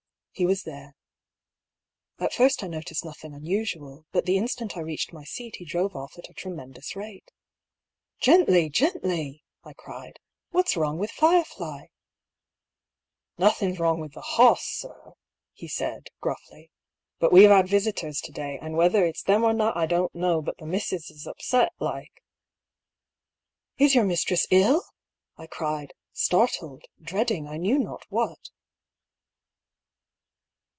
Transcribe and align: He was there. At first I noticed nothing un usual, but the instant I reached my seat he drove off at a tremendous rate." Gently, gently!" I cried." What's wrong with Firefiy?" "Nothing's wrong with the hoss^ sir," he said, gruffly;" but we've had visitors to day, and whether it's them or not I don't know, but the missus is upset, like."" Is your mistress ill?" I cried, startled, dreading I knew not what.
He 0.33 0.45
was 0.45 0.63
there. 0.63 0.95
At 2.17 2.31
first 2.33 2.63
I 2.63 2.67
noticed 2.67 3.03
nothing 3.03 3.33
un 3.35 3.45
usual, 3.45 4.05
but 4.13 4.25
the 4.25 4.37
instant 4.37 4.77
I 4.77 4.79
reached 4.79 5.11
my 5.11 5.25
seat 5.25 5.57
he 5.57 5.65
drove 5.65 5.93
off 5.93 6.17
at 6.17 6.29
a 6.29 6.33
tremendous 6.33 6.95
rate." 6.95 7.31
Gently, 8.23 8.69
gently!" 8.69 9.43
I 9.65 9.73
cried." 9.73 10.21
What's 10.51 10.77
wrong 10.77 10.97
with 10.97 11.11
Firefiy?" 11.11 11.87
"Nothing's 13.37 13.77
wrong 13.77 13.99
with 13.99 14.13
the 14.13 14.21
hoss^ 14.21 14.61
sir," 14.61 15.11
he 15.51 15.67
said, 15.67 16.07
gruffly;" 16.21 16.71
but 17.19 17.33
we've 17.33 17.49
had 17.49 17.67
visitors 17.67 18.21
to 18.21 18.31
day, 18.31 18.57
and 18.61 18.77
whether 18.77 19.05
it's 19.05 19.23
them 19.23 19.43
or 19.43 19.53
not 19.53 19.75
I 19.75 19.85
don't 19.85 20.15
know, 20.15 20.41
but 20.41 20.57
the 20.59 20.65
missus 20.65 21.11
is 21.11 21.27
upset, 21.27 21.73
like."" 21.77 22.23
Is 23.85 23.93
your 23.95 24.05
mistress 24.05 24.47
ill?" 24.49 24.85
I 25.37 25.45
cried, 25.45 25.91
startled, 26.13 26.85
dreading 27.01 27.47
I 27.49 27.57
knew 27.57 27.77
not 27.77 28.05
what. 28.07 28.49